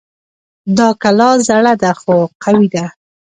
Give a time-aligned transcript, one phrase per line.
[0.77, 2.85] دا کلا زړه ده خو قوي ده